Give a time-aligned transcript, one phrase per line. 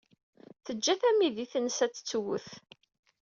[0.65, 2.47] Teǧǧa tamidit-nnes ad tettwet.